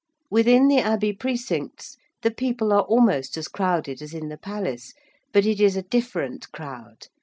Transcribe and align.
Within 0.31 0.67
the 0.67 0.79
Abbey 0.79 1.13
precincts 1.13 1.95
the 2.23 2.31
people 2.31 2.73
are 2.73 2.81
almost 2.81 3.37
as 3.37 3.47
crowded 3.47 4.01
as 4.01 4.15
in 4.15 4.29
the 4.29 4.37
Palace. 4.39 4.95
But 5.31 5.45
it 5.45 5.61
is 5.61 5.75
a 5.77 5.83
different 5.83 6.51
crowd. 6.51 7.05